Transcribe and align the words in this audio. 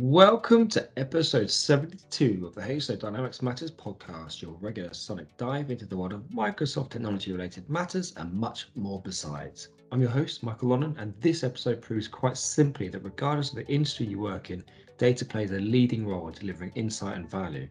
Welcome 0.00 0.68
to 0.68 0.88
episode 0.96 1.50
72 1.50 2.46
of 2.46 2.54
the 2.54 2.60
HSO 2.60 3.00
Dynamics 3.00 3.42
Matters 3.42 3.72
podcast, 3.72 4.40
your 4.40 4.52
regular 4.60 4.94
sonic 4.94 5.26
dive 5.36 5.72
into 5.72 5.86
the 5.86 5.96
world 5.96 6.12
of 6.12 6.22
Microsoft 6.28 6.90
technology 6.90 7.32
related 7.32 7.68
matters 7.68 8.14
and 8.16 8.32
much 8.32 8.68
more 8.76 9.02
besides. 9.02 9.70
I'm 9.90 10.00
your 10.00 10.10
host, 10.10 10.44
Michael 10.44 10.68
Lonnan, 10.68 10.94
and 10.98 11.14
this 11.20 11.42
episode 11.42 11.82
proves 11.82 12.06
quite 12.06 12.36
simply 12.36 12.86
that 12.90 13.02
regardless 13.02 13.50
of 13.50 13.56
the 13.56 13.66
industry 13.66 14.06
you 14.06 14.20
work 14.20 14.52
in, 14.52 14.62
data 14.98 15.24
plays 15.24 15.50
a 15.50 15.58
leading 15.58 16.06
role 16.06 16.28
in 16.28 16.34
delivering 16.34 16.70
insight 16.76 17.16
and 17.16 17.28
value. 17.28 17.68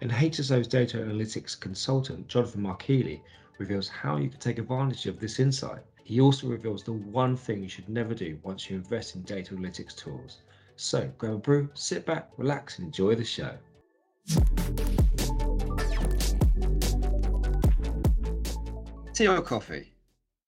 And 0.00 0.12
HSO's 0.12 0.68
data 0.68 0.98
analytics 0.98 1.58
consultant, 1.58 2.28
Jonathan 2.28 2.62
Markeely, 2.62 3.20
reveals 3.58 3.88
how 3.88 4.18
you 4.18 4.30
can 4.30 4.38
take 4.38 4.58
advantage 4.58 5.06
of 5.06 5.18
this 5.18 5.40
insight. 5.40 5.82
He 6.04 6.20
also 6.20 6.46
reveals 6.46 6.84
the 6.84 6.92
one 6.92 7.36
thing 7.36 7.64
you 7.64 7.68
should 7.68 7.88
never 7.88 8.14
do 8.14 8.38
once 8.44 8.70
you 8.70 8.76
invest 8.76 9.16
in 9.16 9.22
data 9.22 9.56
analytics 9.56 9.96
tools 9.96 10.38
so 10.76 11.10
grab 11.18 11.34
a 11.34 11.38
brew, 11.38 11.68
sit 11.74 12.04
back, 12.06 12.30
relax, 12.36 12.78
and 12.78 12.86
enjoy 12.86 13.14
the 13.14 13.24
show. 13.24 13.56
Tea 19.12 19.28
or 19.28 19.40
coffee? 19.42 19.92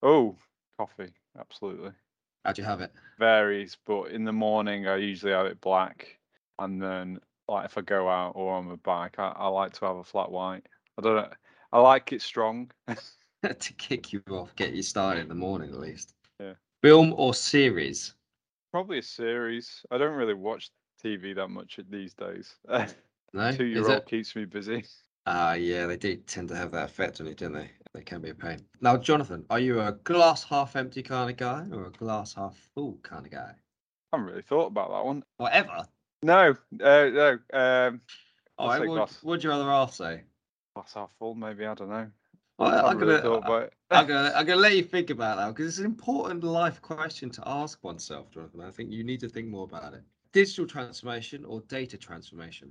Oh, 0.02 0.36
coffee, 0.78 1.12
absolutely. 1.38 1.92
How 2.45 2.52
do 2.52 2.62
you 2.62 2.66
have 2.66 2.80
it? 2.80 2.92
Varies, 3.19 3.77
but 3.86 4.10
in 4.10 4.24
the 4.24 4.33
morning 4.33 4.86
I 4.88 4.97
usually 4.97 5.33
have 5.33 5.47
it 5.47 5.60
black, 5.60 6.19
and 6.58 6.83
then 6.83 7.20
like 7.48 7.66
if 7.66 7.78
I 7.78 7.83
go 7.83 8.08
out 8.08 8.33
or 8.34 8.55
on 8.55 8.66
my 8.66 8.77
bike, 8.77 9.19
I, 9.19 9.33
I 9.36 9.48
like 9.48 9.72
to 9.74 9.86
have 9.86 9.97
a 9.97 10.05
flat 10.05 10.30
white. 10.30 10.66
I 10.98 11.02
don't 11.02 11.16
know. 11.16 11.30
I 11.72 11.80
like 11.80 12.12
it 12.12 12.22
strong. 12.22 12.70
to 13.42 13.72
kick 13.74 14.12
you 14.12 14.22
off, 14.30 14.55
get 14.56 14.72
you 14.72 14.83
started 14.83 15.20
in 15.20 15.28
the 15.28 15.34
morning 15.34 15.70
at 15.70 15.78
least. 15.78 16.14
Yeah. 16.41 16.55
Film 16.83 17.14
or 17.16 17.34
series? 17.34 18.14
Probably 18.70 18.98
a 18.98 19.02
series. 19.02 19.83
I 19.91 19.98
don't 19.98 20.15
really 20.15 20.34
watch 20.34 20.70
TV 21.02 21.34
that 21.37 21.48
much 21.48 21.79
these 21.88 22.15
days. 22.15 22.55
No, 23.33 23.52
Two 23.52 23.66
year 23.66 23.87
old 23.87 24.06
keeps 24.06 24.34
me 24.34 24.47
busy. 24.47 24.84
Ah, 25.27 25.50
uh, 25.50 25.55
yeah, 25.55 25.86
they 25.86 25.97
do 25.97 26.17
tend 26.17 26.48
to 26.48 26.56
have 26.56 26.70
that 26.70 26.89
effect 26.89 27.20
on 27.20 27.27
you, 27.27 27.34
don't 27.34 27.53
they? 27.53 27.70
They 27.92 28.03
can 28.03 28.23
be 28.23 28.31
a 28.31 28.34
pain. 28.34 28.61
Now, 28.81 28.97
Jonathan, 28.97 29.45
are 29.50 29.58
you 29.58 29.81
a 29.81 29.92
glass 29.92 30.45
half 30.45 30.77
empty 30.77 31.03
kind 31.03 31.28
of 31.28 31.36
guy 31.36 31.67
or 31.73 31.86
a 31.86 31.91
glass 31.91 32.33
half 32.34 32.56
full 32.75 32.98
kind 33.03 33.27
of 33.27 33.33
guy? 33.33 33.53
I 34.12 34.17
haven't 34.17 34.31
really 34.31 34.42
thought 34.42 34.69
about 34.69 34.91
that 34.91 35.05
one. 35.05 35.23
Whatever. 35.36 35.84
No, 36.23 36.55
uh, 36.80 37.11
no. 37.12 37.39
Um, 37.53 38.01
what 38.56 39.23
would 39.23 39.45
you 39.45 39.51
rather 39.51 39.64
half 39.64 39.92
say? 39.92 40.23
Glass 40.75 40.95
half 40.95 41.11
full, 41.19 41.34
maybe. 41.34 41.67
I 41.67 41.75
don't 41.75 41.91
know. 41.91 42.08
Well, 42.58 42.86
I'm 42.86 42.98
gonna, 42.98 43.22
really 43.22 43.68
I'm 43.90 44.06
gonna, 44.06 44.32
I'm 44.34 44.46
gonna 44.46 44.60
let 44.60 44.76
you 44.76 44.82
think 44.82 45.10
about 45.10 45.36
that 45.36 45.48
because 45.48 45.66
it's 45.66 45.78
an 45.78 45.84
important 45.84 46.42
life 46.42 46.80
question 46.80 47.28
to 47.30 47.42
ask 47.46 47.82
oneself, 47.84 48.30
Jonathan. 48.30 48.62
I 48.62 48.70
think 48.70 48.90
you 48.90 49.04
need 49.04 49.20
to 49.20 49.28
think 49.28 49.48
more 49.48 49.64
about 49.64 49.92
it. 49.92 50.02
Digital 50.32 50.66
transformation 50.66 51.44
or 51.44 51.60
data 51.68 51.98
transformation? 51.98 52.70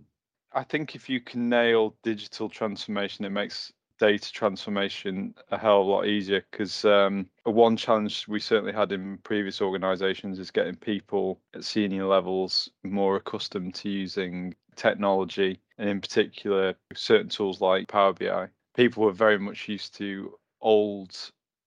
I 0.54 0.64
think 0.64 0.96
if 0.96 1.10
you 1.10 1.20
can 1.20 1.50
nail 1.50 1.96
digital 2.02 2.50
transformation, 2.50 3.26
it 3.26 3.30
makes 3.30 3.74
data 4.00 4.32
transformation 4.32 5.34
a 5.52 5.58
hell 5.58 5.82
of 5.82 5.88
a 5.88 5.90
lot 5.90 6.08
easier 6.08 6.44
because 6.52 6.84
um, 6.86 7.28
one 7.44 7.78
challenge 7.78 8.28
we 8.28 8.40
certainly 8.40 8.74
had 8.74 8.92
in 8.92 9.18
previous 9.20 9.62
organizations 9.62 10.40
is 10.40 10.52
getting 10.52 10.76
people 10.76 11.40
at 11.54 11.64
senior 11.64 12.06
levels 12.06 12.70
more 12.84 13.16
accustomed 13.18 13.74
to 13.76 13.90
using 13.90 14.54
technology 14.76 15.60
and 15.78 15.90
in 15.90 16.02
particular 16.02 16.76
certain 16.94 17.30
tools 17.30 17.62
like 17.62 17.88
power 17.88 18.12
bi 18.12 18.48
people 18.76 19.04
were 19.04 19.12
very 19.12 19.40
much 19.40 19.68
used 19.68 19.96
to 19.98 20.38
old 20.62 21.16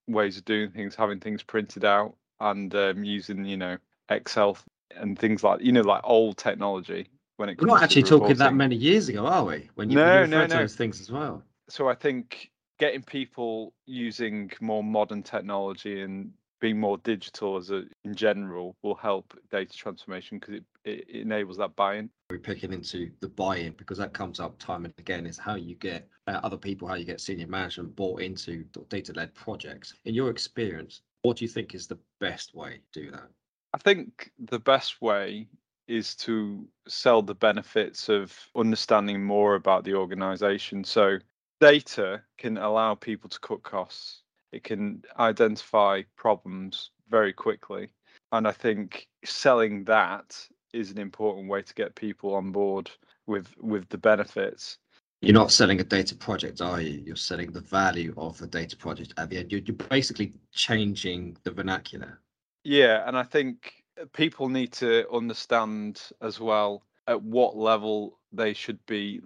ways 0.07 0.37
of 0.39 0.45
doing 0.45 0.71
things, 0.71 0.95
having 0.95 1.21
things 1.21 1.43
printed 1.43 1.85
out 1.85 2.15
and 2.41 2.75
um, 2.75 3.05
using, 3.05 3.45
you 3.45 3.57
know, 3.57 3.77
Excel 4.09 4.57
and 4.97 5.19
things 5.19 5.43
like, 5.43 5.61
you 5.61 5.73
know, 5.73 5.83
like 5.83 6.01
old 6.05 6.37
technology. 6.37 7.09
When 7.37 7.49
it 7.49 7.61
we're 7.61 7.69
not 7.69 7.83
actually 7.83 8.03
talking 8.03 8.37
that 8.37 8.55
many 8.55 8.75
years 8.75 9.09
ago, 9.09 9.27
are 9.27 9.45
we? 9.45 9.71
When 9.77 9.91
you, 9.91 9.97
no, 9.97 10.23
when 10.23 10.31
you 10.31 10.37
no, 10.37 10.47
no. 10.47 10.59
those 10.59 10.75
things 10.75 11.01
as 11.01 11.11
well. 11.11 11.43
So 11.69 11.89
I 11.89 11.95
think 11.95 12.51
getting 12.81 13.03
people 13.03 13.73
using 13.87 14.51
more 14.61 14.83
modern 14.83 15.23
technology 15.23 16.03
and 16.03 16.33
being 16.61 16.79
more 16.79 16.99
digital 16.99 17.57
as 17.57 17.71
a 17.71 17.85
in 18.05 18.15
general 18.15 18.77
will 18.83 18.95
help 18.95 19.39
data 19.51 19.77
transformation 19.77 20.39
because 20.39 20.57
it, 20.57 20.65
it, 20.85 21.09
enables 21.09 21.57
that 21.59 21.77
buy-in. 21.77 22.11
We're 22.31 22.39
picking 22.39 22.73
into 22.73 23.11
the 23.21 23.29
buy-in 23.29 23.75
because 23.79 23.99
that 23.99 24.13
comes 24.13 24.41
up 24.41 24.59
time 24.59 24.85
and 24.85 24.95
again. 24.99 25.27
Is 25.27 25.39
how 25.39 25.55
you 25.55 25.75
get 25.77 26.09
uh, 26.27 26.41
other 26.43 26.57
people 26.57 26.89
how 26.89 26.95
you 26.95 27.05
get 27.05 27.21
senior 27.21 27.47
management 27.47 27.95
bought 27.97 28.21
into 28.21 28.65
data-led 28.89 29.35
projects. 29.35 29.95
In 30.05 30.15
your 30.15 30.31
experience 30.31 31.03
what 31.23 31.37
do 31.37 31.45
you 31.45 31.49
think 31.49 31.75
is 31.75 31.87
the 31.87 31.99
best 32.21 32.55
way 32.55 32.81
to 32.93 33.03
do 33.03 33.11
that? 33.11 33.29
I 33.75 33.79
think 33.79 34.31
the 34.39 34.59
best 34.59 35.01
way 35.03 35.49
is 35.87 36.15
to 36.15 36.67
sell 36.87 37.23
the 37.23 37.35
benefits 37.35 38.09
of 38.09 38.35
understanding 38.55 39.23
more 39.23 39.55
about 39.55 39.85
the 39.85 39.95
organization. 39.95 40.85
So 40.85 41.19
data 41.61 42.23
can 42.37 42.59
allow 42.59 42.95
people 42.95 43.29
to 43.31 43.41
cut 43.41 43.63
costs 43.63 44.23
it 44.53 44.65
can 44.65 45.03
identify 45.19 46.03
problems 46.17 46.91
very 47.09 47.33
quickly. 47.33 47.91
And 48.33 48.47
I 48.47 48.53
think 48.53 49.09
selling 49.25 49.85
that 49.85 50.37
is 50.73 50.91
an 50.91 50.99
important 50.99 51.49
way 51.49 51.63
to 51.63 51.75
get 51.75 51.95
people 51.95 52.35
on 52.35 52.53
board 52.53 52.91
with 53.27 53.49
with 53.59 53.89
the 53.89 53.99
benefits. 53.99 54.79
You're 55.21 55.35
not 55.35 55.51
selling 55.51 55.81
a 55.81 55.85
data 55.85 56.15
project, 56.15 56.61
are 56.61 56.81
you? 56.81 57.03
You're 57.05 57.17
selling 57.17 57.51
the 57.51 57.61
value 57.61 58.15
of 58.17 58.39
the 58.39 58.47
data 58.47 58.77
project 58.77 59.15
at 59.17 59.31
the 59.31 59.39
end. 59.39 59.51
You're, 59.51 59.63
you're 59.63 59.75
basically 59.75 60.33
changing 60.53 61.37
the 61.43 61.51
vernacular. 61.51 62.21
Yeah, 62.63 63.03
and 63.07 63.17
I 63.19 63.25
think 63.25 63.73
uh, 64.01 64.05
people 64.13 64.49
need 64.49 64.73
to 64.75 65.11
understand 65.11 66.01
as 66.23 66.39
well 66.39 66.85
at 67.09 67.21
what 67.21 67.57
level 67.57 68.19
they 68.33 68.53
should 68.53 68.79
be 68.87 69.21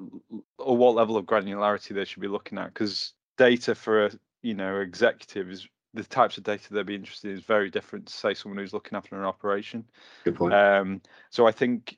or 0.58 0.76
what 0.76 0.94
level 0.94 1.16
of 1.16 1.26
granularity 1.26 1.94
they 1.94 2.04
should 2.04 2.22
be 2.22 2.28
looking 2.28 2.56
at 2.56 2.72
because 2.72 3.12
data 3.36 3.74
for 3.74 4.06
a 4.06 4.10
you 4.42 4.54
know 4.54 4.80
executives 4.80 5.68
the 5.94 6.04
types 6.04 6.38
of 6.38 6.44
data 6.44 6.72
they'll 6.72 6.84
be 6.84 6.94
interested 6.94 7.30
in 7.30 7.36
is 7.36 7.44
very 7.44 7.70
different 7.70 8.06
to 8.06 8.12
say 8.12 8.34
someone 8.34 8.58
who's 8.58 8.72
looking 8.72 8.96
after 8.96 9.16
an 9.16 9.24
operation 9.24 9.84
good 10.24 10.36
point 10.36 10.54
um, 10.54 11.00
so 11.30 11.46
i 11.46 11.52
think 11.52 11.96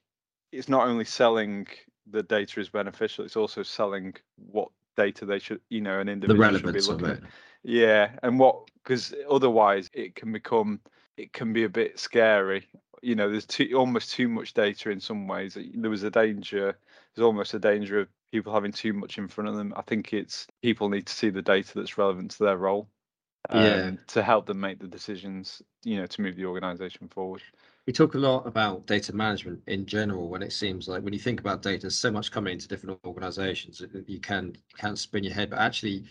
it's 0.52 0.68
not 0.68 0.86
only 0.86 1.04
selling 1.04 1.66
the 2.10 2.22
data 2.22 2.60
is 2.60 2.68
beneficial 2.68 3.24
it's 3.24 3.36
also 3.36 3.62
selling 3.62 4.14
what 4.50 4.68
data 4.96 5.24
they 5.24 5.38
should 5.38 5.60
you 5.70 5.80
know 5.80 5.98
an 6.00 6.08
individual 6.08 6.36
the 6.36 6.52
relevance 6.52 6.86
should 6.86 6.98
be 6.98 7.04
looking 7.04 7.18
of 7.18 7.24
it. 7.24 7.24
At. 7.24 7.30
yeah 7.64 8.10
and 8.22 8.38
what 8.38 8.68
because 8.82 9.14
otherwise 9.28 9.90
it 9.92 10.14
can 10.14 10.32
become 10.32 10.80
it 11.16 11.32
can 11.32 11.52
be 11.52 11.64
a 11.64 11.68
bit 11.68 11.98
scary 11.98 12.68
you 13.02 13.14
know 13.14 13.30
there's 13.30 13.46
too 13.46 13.70
almost 13.76 14.12
too 14.12 14.28
much 14.28 14.54
data 14.54 14.90
in 14.90 15.00
some 15.00 15.26
ways 15.26 15.56
there 15.74 15.90
was 15.90 16.02
a 16.02 16.10
danger 16.10 16.76
there's 17.14 17.24
almost 17.24 17.54
a 17.54 17.58
danger 17.58 18.00
of 18.00 18.08
people 18.34 18.52
having 18.52 18.72
too 18.72 18.92
much 18.92 19.16
in 19.16 19.28
front 19.28 19.48
of 19.48 19.54
them. 19.54 19.72
I 19.76 19.82
think 19.82 20.12
it's 20.12 20.48
people 20.60 20.88
need 20.88 21.06
to 21.06 21.12
see 21.12 21.30
the 21.30 21.40
data 21.40 21.70
that's 21.76 21.96
relevant 21.96 22.32
to 22.32 22.42
their 22.42 22.56
role. 22.56 22.88
Um, 23.50 23.64
yeah. 23.64 23.90
To 24.08 24.22
help 24.24 24.46
them 24.46 24.58
make 24.58 24.80
the 24.80 24.88
decisions, 24.88 25.62
you 25.84 25.98
know, 25.98 26.06
to 26.06 26.20
move 26.20 26.34
the 26.34 26.46
organization 26.46 27.06
forward. 27.06 27.42
We 27.86 27.92
talk 27.92 28.14
a 28.14 28.18
lot 28.18 28.44
about 28.44 28.86
data 28.86 29.14
management 29.14 29.60
in 29.68 29.86
general 29.86 30.28
when 30.28 30.42
it 30.42 30.52
seems 30.52 30.88
like 30.88 31.04
when 31.04 31.12
you 31.12 31.18
think 31.20 31.38
about 31.38 31.62
data, 31.62 31.88
so 31.92 32.10
much 32.10 32.32
coming 32.32 32.54
into 32.54 32.66
different 32.66 32.98
organizations, 33.06 33.80
you 34.08 34.18
can 34.18 34.46
you 34.46 34.76
can 34.76 34.96
spin 34.96 35.22
your 35.22 35.34
head. 35.34 35.50
But 35.50 35.60
actually, 35.60 36.02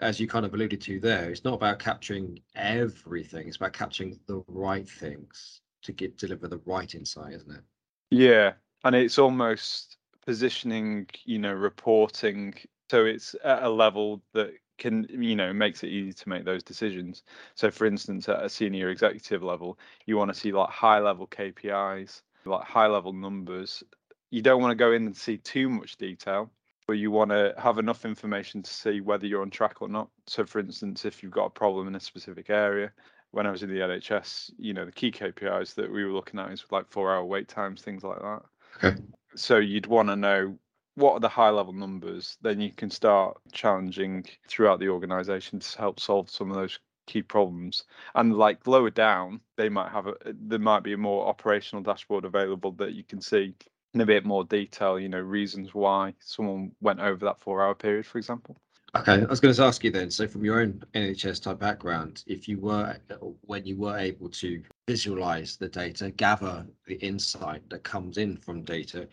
as 0.00 0.20
you 0.20 0.26
kind 0.26 0.44
of 0.44 0.52
alluded 0.52 0.82
to 0.82 1.00
there, 1.00 1.30
it's 1.30 1.44
not 1.44 1.54
about 1.54 1.78
capturing 1.78 2.40
everything. 2.56 3.48
It's 3.48 3.56
about 3.56 3.72
capturing 3.72 4.20
the 4.26 4.42
right 4.48 4.86
things 4.86 5.62
to 5.84 5.92
get 5.92 6.18
deliver 6.18 6.46
the 6.46 6.60
right 6.66 6.94
insight, 6.94 7.32
isn't 7.32 7.52
it? 7.52 7.62
Yeah, 8.10 8.52
and 8.84 8.94
it's 8.94 9.18
almost 9.18 9.96
positioning, 10.30 11.08
you 11.24 11.40
know, 11.40 11.52
reporting 11.52 12.54
so 12.88 13.04
it's 13.04 13.34
at 13.42 13.64
a 13.64 13.68
level 13.68 14.22
that 14.32 14.52
can 14.78 15.04
you 15.10 15.34
know 15.34 15.52
makes 15.52 15.82
it 15.82 15.88
easy 15.88 16.12
to 16.12 16.28
make 16.28 16.44
those 16.44 16.62
decisions. 16.62 17.24
So 17.56 17.68
for 17.68 17.84
instance 17.84 18.28
at 18.28 18.44
a 18.44 18.48
senior 18.48 18.90
executive 18.90 19.42
level 19.42 19.76
you 20.06 20.16
want 20.16 20.32
to 20.32 20.40
see 20.40 20.52
like 20.52 20.70
high 20.70 21.00
level 21.00 21.26
kpis 21.26 22.22
like 22.44 22.64
high 22.64 22.86
level 22.86 23.12
numbers. 23.12 23.82
You 24.30 24.40
don't 24.40 24.62
want 24.62 24.70
to 24.70 24.84
go 24.84 24.92
in 24.92 25.06
and 25.06 25.16
see 25.16 25.36
too 25.38 25.68
much 25.68 25.96
detail 25.96 26.48
but 26.86 26.94
you 26.94 27.10
want 27.10 27.32
to 27.32 27.52
have 27.58 27.78
enough 27.78 28.04
information 28.04 28.62
to 28.62 28.70
see 28.72 29.00
whether 29.00 29.26
you're 29.26 29.42
on 29.42 29.50
track 29.50 29.82
or 29.82 29.88
not. 29.88 30.10
So 30.28 30.44
for 30.44 30.60
instance 30.60 31.04
if 31.04 31.24
you've 31.24 31.32
got 31.32 31.46
a 31.46 31.50
problem 31.50 31.88
in 31.88 31.96
a 31.96 32.00
specific 32.00 32.50
area 32.50 32.92
when 33.32 33.48
i 33.48 33.50
was 33.50 33.62
in 33.64 33.70
the 33.70 33.78
nhs 33.78 34.50
you 34.58 34.74
know 34.74 34.84
the 34.84 34.90
key 35.00 35.10
kpis 35.12 35.74
that 35.74 35.92
we 35.92 36.04
were 36.04 36.12
looking 36.12 36.40
at 36.40 36.50
is 36.52 36.64
like 36.72 36.88
four 36.88 37.14
hour 37.14 37.24
wait 37.24 37.48
times 37.48 37.82
things 37.82 38.04
like 38.04 38.20
that. 38.20 38.42
Okay 38.76 38.96
so 39.34 39.58
you'd 39.58 39.86
want 39.86 40.08
to 40.08 40.16
know 40.16 40.56
what 40.96 41.12
are 41.14 41.20
the 41.20 41.28
high 41.28 41.50
level 41.50 41.72
numbers 41.72 42.36
then 42.42 42.60
you 42.60 42.72
can 42.72 42.90
start 42.90 43.38
challenging 43.52 44.24
throughout 44.48 44.80
the 44.80 44.88
organization 44.88 45.58
to 45.60 45.78
help 45.78 46.00
solve 46.00 46.28
some 46.28 46.50
of 46.50 46.56
those 46.56 46.78
key 47.10 47.22
problems. 47.22 47.84
And 48.14 48.36
like 48.36 48.66
lower 48.66 48.90
down 48.90 49.40
they 49.56 49.68
might 49.68 49.90
have 49.90 50.06
a 50.06 50.14
there 50.24 50.58
might 50.58 50.84
be 50.84 50.92
a 50.92 50.98
more 50.98 51.26
operational 51.26 51.82
dashboard 51.82 52.24
available 52.24 52.72
that 52.72 52.92
you 52.92 53.04
can 53.04 53.20
see 53.20 53.54
in 53.94 54.00
a 54.00 54.06
bit 54.06 54.24
more 54.24 54.44
detail 54.44 54.98
you 54.98 55.08
know 55.08 55.18
reasons 55.18 55.74
why 55.74 56.14
someone 56.20 56.70
went 56.80 57.00
over 57.00 57.24
that 57.24 57.40
four 57.40 57.62
hour 57.62 57.74
period 57.74 58.06
for 58.06 58.18
example. 58.18 58.56
Okay 58.96 59.14
i 59.14 59.24
was 59.24 59.40
going 59.40 59.54
to 59.54 59.62
ask 59.62 59.82
you 59.84 59.90
then 59.90 60.10
so 60.10 60.28
from 60.28 60.44
your 60.44 60.60
own 60.60 60.82
nhs 60.94 61.42
type 61.42 61.58
background 61.58 62.22
if 62.26 62.48
you 62.48 62.58
were 62.58 62.96
when 63.42 63.64
you 63.64 63.76
were 63.76 63.98
able 63.98 64.28
to 64.28 64.62
visualize 64.86 65.56
the 65.56 65.68
data, 65.68 66.10
gather 66.10 66.66
the 66.86 66.96
insight 66.96 67.68
that 67.70 67.84
comes 67.84 68.18
in 68.18 68.36
from 68.36 68.62
data, 68.62 69.08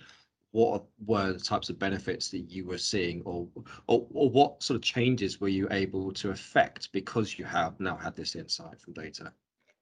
what 0.52 0.86
were 1.06 1.34
the 1.34 1.40
types 1.40 1.70
of 1.70 1.78
benefits 1.78 2.30
that 2.30 2.50
you 2.50 2.66
were 2.66 2.78
seeing 2.78 3.22
or, 3.26 3.48
or, 3.88 4.08
or 4.12 4.30
what 4.30 4.64
sort 4.64 4.76
of 4.76 4.82
changes 4.82 5.40
were 5.40 5.50
you 5.50 5.68
able 5.72 6.12
to 6.14 6.32
affect 6.32 6.92
because 6.92 7.38
you 7.38 7.46
have 7.46 7.80
now 7.80 7.96
had 7.96 8.16
this 8.16 8.36
insight 8.36 8.80
from 8.80 8.94
data? 8.94 9.32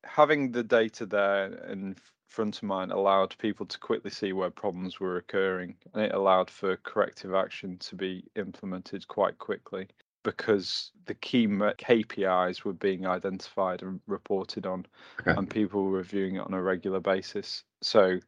Having 0.03 0.51
the 0.51 0.63
data 0.63 1.05
there 1.05 1.53
in 1.69 1.95
front 2.27 2.57
of 2.57 2.63
mind 2.63 2.91
allowed 2.91 3.35
people 3.37 3.65
to 3.65 3.79
quickly 3.79 4.11
see 4.11 4.33
where 4.33 4.49
problems 4.49 4.99
were 4.99 5.17
occurring 5.17 5.75
and 5.93 6.03
it 6.03 6.13
allowed 6.13 6.49
for 6.49 6.75
corrective 6.77 7.33
action 7.33 7.77
to 7.77 7.95
be 7.95 8.23
implemented 8.35 9.07
quite 9.07 9.37
quickly 9.37 9.87
because 10.25 10.91
the 11.05 11.13
key 11.13 11.47
KPIs 11.47 12.63
were 12.63 12.73
being 12.73 13.05
identified 13.05 13.83
and 13.83 14.01
reported 14.07 14.65
on, 14.65 14.85
okay. 15.21 15.31
and 15.37 15.49
people 15.49 15.85
were 15.85 15.99
reviewing 15.99 16.35
it 16.35 16.39
on 16.39 16.53
a 16.53 16.61
regular 16.61 16.99
basis. 16.99 17.63
So 17.81 18.19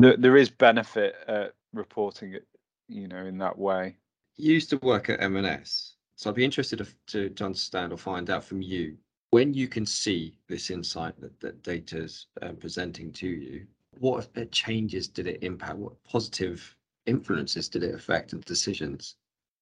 th- 0.00 0.20
there 0.20 0.36
is 0.36 0.50
benefit 0.50 1.16
at 1.26 1.54
reporting 1.72 2.34
it, 2.34 2.46
you 2.88 3.08
know, 3.08 3.24
in 3.24 3.38
that 3.38 3.58
way. 3.58 3.96
You 4.36 4.52
used 4.52 4.70
to 4.70 4.76
work 4.78 5.08
at 5.08 5.20
M&S, 5.22 5.94
so 6.16 6.30
I'd 6.30 6.36
be 6.36 6.44
interested 6.44 6.86
to, 7.08 7.30
to, 7.30 7.44
understand 7.44 7.92
or 7.92 7.96
find 7.96 8.30
out 8.30 8.44
from 8.44 8.62
you 8.62 8.96
when 9.30 9.52
you 9.54 9.68
can 9.68 9.86
see 9.86 10.38
this 10.48 10.70
insight 10.70 11.14
that, 11.20 11.64
that 11.64 11.92
is 11.92 12.26
um, 12.42 12.56
presenting 12.56 13.10
to 13.12 13.26
you. 13.26 13.66
What 13.98 14.28
changes 14.52 15.08
did 15.08 15.26
it 15.26 15.42
impact? 15.42 15.76
What 15.76 16.04
positive 16.04 16.76
influences 17.06 17.68
did 17.68 17.82
it 17.82 17.94
affect 17.94 18.32
and 18.32 18.44
decisions? 18.44 19.16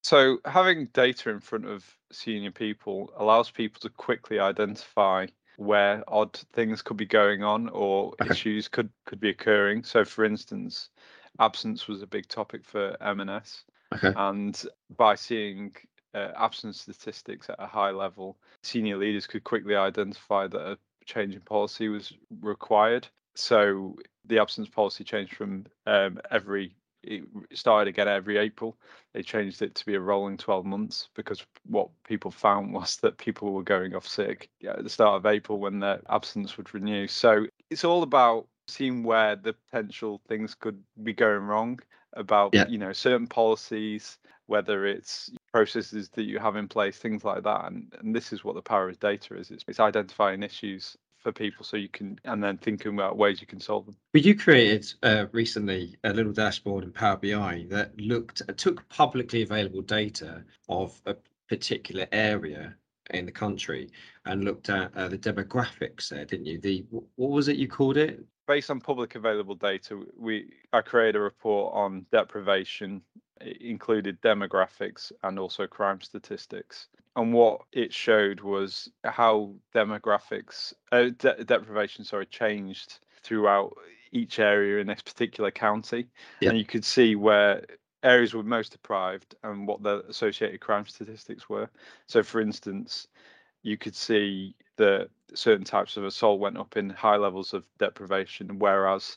So 0.06 0.38
having 0.44 0.86
data 0.92 1.30
in 1.30 1.40
front 1.40 1.66
of 1.66 1.84
senior 2.12 2.52
people 2.52 3.12
allows 3.16 3.50
people 3.50 3.80
to 3.80 3.88
quickly 3.88 4.38
identify 4.38 5.26
where 5.56 6.04
odd 6.06 6.32
things 6.52 6.80
could 6.80 6.96
be 6.96 7.06
going 7.06 7.42
on 7.42 7.68
or 7.70 8.14
okay. 8.20 8.30
issues 8.30 8.68
could 8.68 8.88
could 9.04 9.18
be 9.18 9.30
occurring. 9.30 9.82
So 9.82 10.04
for 10.04 10.24
instance, 10.24 10.90
absence 11.40 11.88
was 11.88 12.02
a 12.02 12.06
big 12.06 12.28
topic 12.28 12.64
for 12.64 12.96
M&S. 13.00 13.64
Okay. 13.96 14.12
And 14.14 14.64
by 14.96 15.16
seeing 15.16 15.74
uh, 16.14 16.30
absence 16.36 16.82
statistics 16.82 17.50
at 17.50 17.56
a 17.58 17.66
high 17.66 17.90
level, 17.90 18.38
senior 18.62 18.98
leaders 18.98 19.26
could 19.26 19.42
quickly 19.42 19.74
identify 19.74 20.46
that 20.46 20.70
a 20.70 20.78
change 21.04 21.34
in 21.34 21.40
policy 21.40 21.88
was 21.88 22.12
required. 22.42 23.08
So 23.34 23.96
the 24.24 24.38
absence 24.38 24.68
policy 24.68 25.02
changed 25.02 25.34
from 25.34 25.66
um, 25.84 26.20
every 26.30 26.76
it 27.06 27.24
started 27.52 27.88
again 27.88 28.08
every 28.08 28.36
April. 28.38 28.76
They 29.12 29.22
changed 29.22 29.62
it 29.62 29.74
to 29.76 29.86
be 29.86 29.94
a 29.94 30.00
rolling 30.00 30.36
12 30.36 30.64
months 30.66 31.08
because 31.14 31.44
what 31.66 31.88
people 32.04 32.30
found 32.30 32.72
was 32.74 32.96
that 32.98 33.18
people 33.18 33.52
were 33.52 33.62
going 33.62 33.94
off 33.94 34.06
sick 34.06 34.50
at 34.66 34.82
the 34.82 34.90
start 34.90 35.16
of 35.16 35.26
April 35.26 35.58
when 35.58 35.80
their 35.80 36.00
absence 36.10 36.56
would 36.56 36.74
renew. 36.74 37.06
So 37.06 37.46
it's 37.70 37.84
all 37.84 38.02
about 38.02 38.46
seeing 38.68 39.02
where 39.02 39.36
the 39.36 39.52
potential 39.52 40.20
things 40.28 40.54
could 40.54 40.82
be 41.02 41.12
going 41.12 41.42
wrong 41.42 41.80
about 42.14 42.54
yeah. 42.54 42.66
you 42.66 42.78
know 42.78 42.92
certain 42.92 43.26
policies 43.26 44.18
whether 44.46 44.86
it's 44.86 45.30
processes 45.52 46.08
that 46.10 46.22
you 46.22 46.38
have 46.38 46.56
in 46.56 46.66
place 46.66 46.98
things 46.98 47.24
like 47.24 47.42
that 47.42 47.66
and, 47.66 47.92
and 48.00 48.14
this 48.14 48.32
is 48.32 48.42
what 48.42 48.54
the 48.54 48.62
power 48.62 48.88
of 48.88 48.98
data 49.00 49.36
is 49.36 49.50
it's, 49.50 49.64
it's 49.68 49.80
identifying 49.80 50.42
issues 50.42 50.96
for 51.26 51.32
people 51.32 51.64
so 51.64 51.76
you 51.76 51.88
can 51.88 52.20
and 52.24 52.40
then 52.40 52.56
thinking 52.56 52.94
about 52.94 53.16
ways 53.16 53.40
you 53.40 53.48
can 53.48 53.58
solve 53.58 53.84
them. 53.84 53.96
But 54.12 54.24
you 54.24 54.36
created 54.36 54.94
uh, 55.02 55.26
recently 55.32 55.96
a 56.04 56.12
little 56.12 56.30
dashboard 56.30 56.84
in 56.84 56.92
Power 56.92 57.16
BI 57.16 57.66
that 57.68 58.00
looked 58.00 58.42
took 58.56 58.88
publicly 58.90 59.42
available 59.42 59.82
data 59.82 60.44
of 60.68 61.00
a 61.04 61.16
particular 61.48 62.06
area 62.12 62.76
in 63.10 63.26
the 63.26 63.32
country 63.32 63.90
and 64.24 64.44
looked 64.44 64.70
at 64.70 64.96
uh, 64.96 65.08
the 65.08 65.18
demographics 65.18 66.10
there, 66.10 66.24
didn't 66.24 66.46
you? 66.46 66.60
The 66.60 66.86
what 67.16 67.30
was 67.30 67.48
it 67.48 67.56
you 67.56 67.66
called 67.66 67.96
it? 67.96 68.24
Based 68.46 68.70
on 68.70 68.78
public 68.78 69.16
available 69.16 69.56
data, 69.56 70.00
we 70.16 70.52
I 70.72 70.80
created 70.80 71.16
a 71.16 71.20
report 71.20 71.74
on 71.74 72.06
deprivation. 72.12 73.02
It 73.40 73.60
included 73.60 74.22
demographics 74.22 75.10
and 75.24 75.40
also 75.40 75.66
crime 75.66 76.00
statistics 76.02 76.86
and 77.16 77.32
what 77.32 77.62
it 77.72 77.92
showed 77.92 78.40
was 78.40 78.90
how 79.04 79.54
demographics 79.74 80.72
uh, 80.92 81.08
de- 81.18 81.44
deprivation 81.44 82.04
sorry 82.04 82.26
changed 82.26 83.00
throughout 83.22 83.74
each 84.12 84.38
area 84.38 84.80
in 84.80 84.86
this 84.86 85.02
particular 85.02 85.50
county. 85.50 86.06
Yep. 86.40 86.50
and 86.50 86.58
you 86.58 86.64
could 86.64 86.84
see 86.84 87.16
where 87.16 87.64
areas 88.02 88.34
were 88.34 88.42
most 88.42 88.72
deprived 88.72 89.34
and 89.42 89.66
what 89.66 89.82
the 89.82 90.04
associated 90.08 90.60
crime 90.60 90.86
statistics 90.86 91.48
were. 91.48 91.68
So 92.06 92.22
for 92.22 92.40
instance 92.40 93.08
you 93.62 93.76
could 93.76 93.96
see 93.96 94.54
that 94.76 95.08
certain 95.34 95.64
types 95.64 95.96
of 95.96 96.04
assault 96.04 96.38
went 96.38 96.58
up 96.58 96.76
in 96.76 96.90
high 96.90 97.16
levels 97.16 97.52
of 97.54 97.64
deprivation 97.78 98.58
whereas 98.58 99.16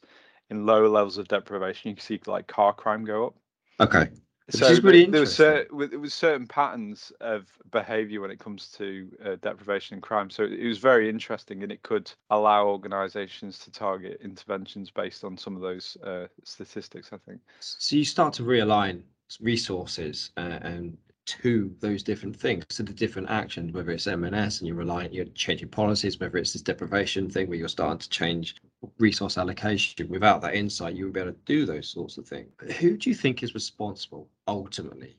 in 0.50 0.66
lower 0.66 0.88
levels 0.88 1.18
of 1.18 1.28
deprivation 1.28 1.90
you 1.90 1.96
could 1.96 2.04
see 2.04 2.20
like 2.26 2.48
car 2.48 2.74
crime 2.74 3.04
go 3.04 3.28
up. 3.28 3.36
Okay 3.82 4.10
so 4.50 4.76
there 4.76 5.20
was 5.20 5.36
certain, 5.36 5.82
it 5.92 6.00
was 6.00 6.14
certain 6.14 6.48
patterns 6.48 7.12
of 7.22 7.48
behaviour 7.72 8.22
when 8.22 8.32
it 8.32 8.40
comes 8.40 8.70
to 8.78 9.10
uh, 9.26 9.36
deprivation 9.42 9.96
and 9.96 10.04
crime. 10.04 10.30
So 10.30 10.44
it 10.44 10.68
was 10.68 10.78
very 10.78 11.10
interesting, 11.10 11.64
and 11.64 11.72
it 11.72 11.84
could 11.84 12.12
allow 12.30 12.68
organisations 12.68 13.60
to 13.60 13.72
target 13.72 14.20
interventions 14.24 14.92
based 14.92 15.24
on 15.24 15.38
some 15.38 15.56
of 15.56 15.62
those 15.62 15.98
uh, 16.04 16.28
statistics. 16.44 17.10
I 17.14 17.18
think. 17.18 17.40
So 17.60 17.96
you 17.96 18.06
start 18.06 18.34
to 18.36 18.44
realign 18.44 19.02
resources 19.40 20.32
uh, 20.38 20.60
and 20.62 20.98
to 21.26 21.72
those 21.80 22.02
different 22.02 22.36
things, 22.36 22.66
to 22.70 22.82
the 22.82 22.94
different 22.94 23.30
actions, 23.30 23.72
whether 23.72 23.92
it's 23.92 24.08
M&S 24.08 24.60
and 24.60 24.68
you're 24.68 24.76
relying, 24.76 25.14
you're 25.14 25.26
changing 25.26 25.68
policies, 25.68 26.20
whether 26.20 26.38
it's 26.38 26.54
this 26.54 26.64
deprivation 26.64 27.30
thing 27.30 27.48
where 27.48 27.58
you're 27.58 27.68
starting 27.68 28.00
to 28.00 28.10
change 28.10 28.56
resource 28.98 29.38
allocation. 29.38 30.10
Without 30.10 30.42
that 30.42 30.56
insight, 30.56 30.96
you 30.96 31.06
would 31.06 31.14
be 31.14 31.20
able 31.20 31.32
to 31.32 31.38
do 31.46 31.66
those 31.66 31.90
sorts 31.90 32.18
of 32.18 32.28
things. 32.28 32.52
Who 32.80 32.98
do 32.98 33.10
you 33.10 33.16
think 33.16 33.44
is 33.44 33.54
responsible 33.54 34.30
ultimately 34.48 35.18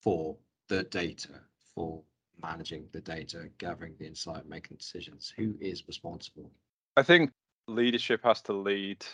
for 0.00 0.36
the 0.68 0.84
data, 0.84 1.40
for 1.74 2.02
managing 2.42 2.86
the 2.92 3.00
data, 3.00 3.48
gathering 3.58 3.94
the 3.98 4.06
insight, 4.06 4.48
making 4.48 4.76
decisions? 4.76 5.32
Who 5.36 5.54
is 5.60 5.86
responsible? 5.88 6.50
I 6.96 7.02
think 7.02 7.32
leadership 7.66 8.22
has 8.24 8.40
to 8.42 8.52
lead 8.52 9.04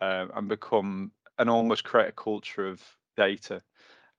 um, 0.00 0.30
and 0.34 0.48
become 0.48 1.12
and 1.38 1.48
almost 1.48 1.84
create 1.84 2.08
a 2.08 2.12
culture 2.12 2.66
of 2.66 2.82
data 3.16 3.62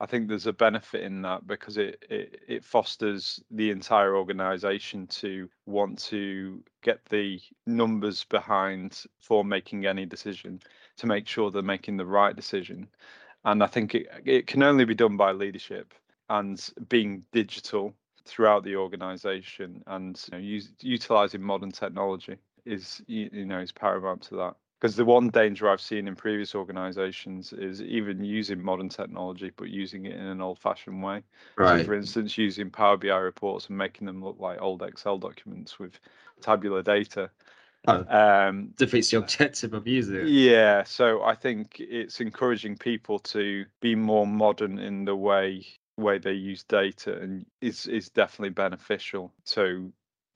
I 0.01 0.05
think 0.05 0.27
there's 0.27 0.47
a 0.47 0.53
benefit 0.53 1.01
in 1.01 1.21
that 1.23 1.45
because 1.45 1.77
it, 1.77 2.05
it, 2.09 2.41
it 2.47 2.63
fosters 2.63 3.43
the 3.51 3.69
entire 3.69 4.15
organization 4.15 5.07
to 5.07 5.49
want 5.65 5.99
to 6.05 6.63
get 6.81 7.03
the 7.05 7.41
numbers 7.65 8.23
behind 8.23 9.03
for 9.19 9.43
making 9.43 9.85
any 9.85 10.05
decision 10.05 10.61
to 10.97 11.07
make 11.07 11.27
sure 11.27 11.51
they're 11.51 11.61
making 11.61 11.97
the 11.97 12.05
right 12.05 12.35
decision. 12.35 12.87
And 13.43 13.61
I 13.61 13.67
think 13.67 13.93
it, 13.93 14.07
it 14.25 14.47
can 14.47 14.63
only 14.63 14.85
be 14.85 14.95
done 14.95 15.17
by 15.17 15.33
leadership 15.33 15.93
and 16.29 16.65
being 16.87 17.25
digital 17.33 17.93
throughout 18.25 18.63
the 18.63 18.75
organization 18.77 19.83
and 19.87 20.21
you 20.31 20.37
know, 20.37 20.43
use, 20.43 20.71
utilizing 20.81 21.41
modern 21.41 21.71
technology 21.71 22.37
is 22.65 23.01
you 23.07 23.45
know 23.45 23.59
is 23.59 23.71
paramount 23.71 24.21
to 24.21 24.35
that 24.35 24.55
because 24.79 24.95
the 24.95 25.05
one 25.05 25.29
danger 25.29 25.69
I've 25.69 25.81
seen 25.81 26.07
in 26.07 26.15
previous 26.15 26.55
organizations 26.55 27.51
is 27.51 27.81
even 27.81 28.23
using 28.23 28.63
modern 28.63 28.87
technology, 28.87 29.51
but 29.57 29.69
using 29.69 30.05
it 30.05 30.15
in 30.15 30.25
an 30.25 30.41
old 30.41 30.59
fashioned 30.59 31.03
way. 31.03 31.23
Right. 31.57 31.79
So, 31.79 31.85
for 31.85 31.95
instance, 31.95 32.37
using 32.37 32.69
Power 32.69 32.95
BI 32.95 33.15
reports 33.17 33.67
and 33.67 33.77
making 33.77 34.07
them 34.07 34.23
look 34.23 34.37
like 34.39 34.61
old 34.61 34.81
Excel 34.81 35.17
documents 35.17 35.79
with 35.79 35.99
tabular 36.41 36.81
data. 36.81 37.29
Oh, 37.87 38.05
um, 38.09 38.73
defeats 38.77 39.11
the 39.11 39.17
objective 39.17 39.73
of 39.73 39.87
using 39.87 40.15
it. 40.15 40.27
Yeah. 40.27 40.83
So 40.83 41.23
I 41.23 41.35
think 41.35 41.79
it's 41.79 42.21
encouraging 42.21 42.77
people 42.77 43.19
to 43.19 43.65
be 43.81 43.95
more 43.95 44.27
modern 44.27 44.79
in 44.79 45.05
the 45.05 45.15
way 45.15 45.65
way 45.97 46.17
they 46.17 46.31
use 46.31 46.63
data 46.63 47.19
and 47.19 47.45
is 47.61 47.85
is 47.87 48.09
definitely 48.09 48.51
beneficial. 48.51 49.33
So 49.43 49.91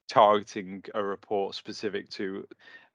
targeting 0.10 0.84
a 0.94 1.04
report 1.04 1.56
specific 1.56 2.10
to 2.10 2.46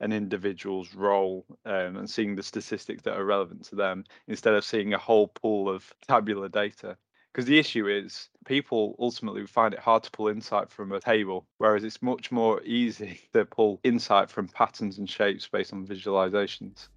an 0.00 0.12
individual's 0.12 0.94
role 0.94 1.44
um, 1.66 1.96
and 1.96 2.08
seeing 2.08 2.36
the 2.36 2.42
statistics 2.42 3.02
that 3.02 3.16
are 3.16 3.24
relevant 3.24 3.64
to 3.64 3.74
them 3.74 4.04
instead 4.26 4.54
of 4.54 4.64
seeing 4.64 4.94
a 4.94 4.98
whole 4.98 5.28
pool 5.28 5.68
of 5.68 5.92
tabular 6.06 6.48
data. 6.48 6.96
Because 7.32 7.46
the 7.46 7.58
issue 7.58 7.86
is, 7.88 8.30
people 8.46 8.96
ultimately 8.98 9.46
find 9.46 9.74
it 9.74 9.80
hard 9.80 10.02
to 10.02 10.10
pull 10.10 10.28
insight 10.28 10.70
from 10.70 10.92
a 10.92 11.00
table, 11.00 11.46
whereas 11.58 11.84
it's 11.84 12.02
much 12.02 12.32
more 12.32 12.62
easy 12.64 13.20
to 13.32 13.44
pull 13.44 13.80
insight 13.84 14.30
from 14.30 14.48
patterns 14.48 14.98
and 14.98 15.08
shapes 15.08 15.46
based 15.46 15.72
on 15.72 15.86
visualizations. 15.86 16.88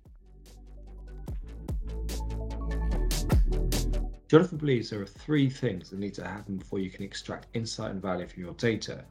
Jonathan 4.31 4.57
believes 4.57 4.89
there 4.89 5.01
are 5.01 5.05
three 5.05 5.49
things 5.49 5.89
that 5.89 5.99
need 5.99 6.13
to 6.13 6.25
happen 6.25 6.55
before 6.55 6.79
you 6.79 6.89
can 6.89 7.03
extract 7.03 7.47
insight 7.53 7.91
and 7.91 8.01
value 8.01 8.25
from 8.25 8.41
your 8.41 8.53
data. 8.53 9.03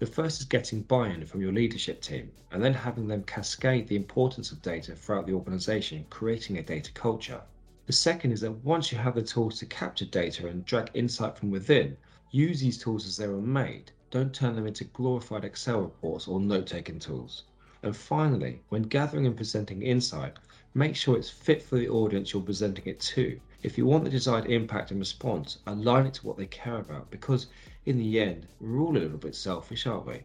The 0.00 0.06
first 0.06 0.40
is 0.40 0.46
getting 0.46 0.82
buy 0.82 1.08
in 1.08 1.26
from 1.26 1.40
your 1.40 1.52
leadership 1.52 2.00
team 2.00 2.30
and 2.52 2.62
then 2.62 2.74
having 2.74 3.08
them 3.08 3.24
cascade 3.24 3.88
the 3.88 3.96
importance 3.96 4.52
of 4.52 4.62
data 4.62 4.94
throughout 4.94 5.26
the 5.26 5.32
organization, 5.32 6.06
creating 6.08 6.56
a 6.56 6.62
data 6.62 6.92
culture. 6.92 7.40
The 7.86 7.92
second 7.92 8.30
is 8.30 8.40
that 8.42 8.64
once 8.64 8.92
you 8.92 8.98
have 8.98 9.16
the 9.16 9.22
tools 9.22 9.58
to 9.58 9.66
capture 9.66 10.04
data 10.04 10.46
and 10.46 10.64
drag 10.64 10.92
insight 10.94 11.36
from 11.36 11.50
within, 11.50 11.96
use 12.30 12.60
these 12.60 12.78
tools 12.78 13.08
as 13.08 13.16
they 13.16 13.26
were 13.26 13.40
made. 13.40 13.90
Don't 14.12 14.32
turn 14.32 14.54
them 14.54 14.68
into 14.68 14.84
glorified 14.84 15.44
Excel 15.44 15.80
reports 15.80 16.28
or 16.28 16.38
note 16.38 16.68
taking 16.68 17.00
tools. 17.00 17.42
And 17.82 17.96
finally, 17.96 18.60
when 18.68 18.82
gathering 18.82 19.26
and 19.26 19.36
presenting 19.36 19.82
insight, 19.82 20.34
make 20.74 20.94
sure 20.94 21.16
it's 21.16 21.28
fit 21.28 21.60
for 21.60 21.76
the 21.76 21.88
audience 21.88 22.32
you're 22.32 22.42
presenting 22.42 22.86
it 22.86 23.00
to. 23.00 23.40
If 23.62 23.76
you 23.76 23.86
want 23.86 24.04
the 24.04 24.10
desired 24.10 24.46
impact 24.46 24.92
and 24.92 25.00
response, 25.00 25.58
align 25.66 26.06
it 26.06 26.14
to 26.14 26.26
what 26.26 26.36
they 26.36 26.46
care 26.46 26.78
about 26.78 27.10
because 27.10 27.48
in 27.86 27.98
the 27.98 28.20
end, 28.20 28.46
we're 28.60 28.78
all 28.78 28.96
a 28.96 29.00
little 29.00 29.18
bit 29.18 29.34
selfish, 29.34 29.86
aren't 29.86 30.06
we? 30.06 30.20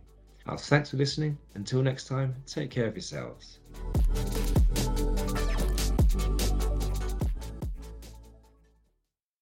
Thanks 0.58 0.92
for 0.92 0.98
listening. 0.98 1.38
Until 1.56 1.82
next 1.82 2.08
time, 2.08 2.36
take 2.46 2.70
care 2.70 2.88
of 2.88 2.96
yourselves. 2.96 3.60